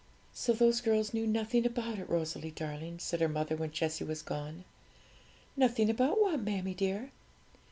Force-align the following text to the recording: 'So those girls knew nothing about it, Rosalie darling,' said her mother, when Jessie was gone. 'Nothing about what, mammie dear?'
'So 0.33 0.51
those 0.51 0.81
girls 0.81 1.13
knew 1.13 1.27
nothing 1.27 1.63
about 1.63 1.99
it, 1.99 2.09
Rosalie 2.09 2.49
darling,' 2.49 2.97
said 2.97 3.21
her 3.21 3.29
mother, 3.29 3.55
when 3.55 3.69
Jessie 3.69 4.03
was 4.03 4.23
gone. 4.23 4.65
'Nothing 5.55 5.91
about 5.91 6.19
what, 6.19 6.41
mammie 6.41 6.73
dear?' 6.73 7.11